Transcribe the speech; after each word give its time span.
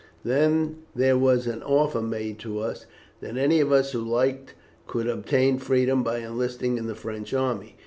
Then 0.23 0.77
there 0.95 1.15
was 1.15 1.45
an 1.45 1.61
offer 1.61 2.01
made 2.01 2.39
to 2.39 2.57
us 2.57 2.87
that 3.19 3.37
any 3.37 3.59
of 3.61 3.71
us 3.71 3.91
who 3.91 3.99
liked 4.01 4.55
could 4.87 5.05
obtain 5.07 5.59
freedom 5.59 6.01
by 6.03 6.21
enlisting 6.21 6.79
in 6.79 6.87
the 6.87 6.95
French 6.95 7.35
army. 7.35 7.75